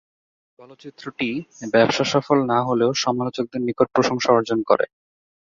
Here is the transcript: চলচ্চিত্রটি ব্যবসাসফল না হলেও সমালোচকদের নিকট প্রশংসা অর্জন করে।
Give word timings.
চলচ্চিত্রটি 0.59 1.29
ব্যবসাসফল 1.73 2.37
না 2.51 2.59
হলেও 2.67 2.91
সমালোচকদের 3.03 3.61
নিকট 3.67 3.87
প্রশংসা 3.95 4.29
অর্জন 4.33 4.59
করে। 4.69 4.85